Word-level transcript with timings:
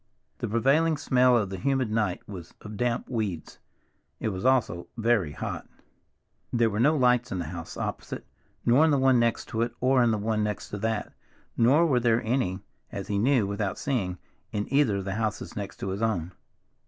The 0.39 0.47
prevailing 0.47 0.97
smell 0.97 1.37
of 1.37 1.51
the 1.51 1.59
humid 1.59 1.91
night 1.91 2.27
was 2.27 2.55
of 2.61 2.75
damp 2.75 3.07
weeds. 3.07 3.59
It 4.19 4.29
was 4.29 4.43
also 4.45 4.87
very 4.97 5.33
hot. 5.33 5.67
There 6.51 6.71
were 6.71 6.79
no 6.79 6.97
lights 6.97 7.31
in 7.31 7.37
the 7.37 7.45
house 7.53 7.77
opposite, 7.77 8.25
nor 8.65 8.83
in 8.83 8.89
the 8.89 8.97
one 8.97 9.19
next 9.19 9.45
to 9.49 9.61
it, 9.61 9.73
or 9.79 10.01
in 10.01 10.09
the 10.09 10.17
one 10.17 10.43
next 10.43 10.69
to 10.69 10.79
that, 10.79 11.13
nor 11.55 11.85
were 11.85 11.99
there 11.99 12.23
any, 12.23 12.61
as 12.91 13.09
he 13.09 13.19
knew 13.19 13.45
without 13.45 13.77
seeing, 13.77 14.17
in 14.51 14.65
either 14.73 14.95
of 14.97 15.05
the 15.05 15.13
houses 15.21 15.55
next 15.55 15.77
to 15.81 15.89
his 15.89 16.01
own. 16.01 16.31